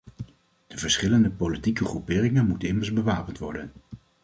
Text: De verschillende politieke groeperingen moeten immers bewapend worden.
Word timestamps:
De 0.67 0.77
verschillende 0.77 1.31
politieke 1.31 1.85
groeperingen 1.85 2.47
moeten 2.47 2.67
immers 2.67 2.93
bewapend 2.93 3.37
worden. 3.37 3.71